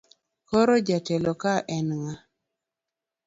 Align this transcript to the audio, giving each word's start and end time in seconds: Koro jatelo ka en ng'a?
Koro 0.49 0.75
jatelo 0.87 1.33
ka 1.41 1.53
en 1.75 1.87
ng'a? 2.01 2.13